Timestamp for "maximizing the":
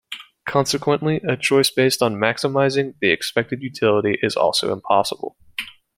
2.15-3.11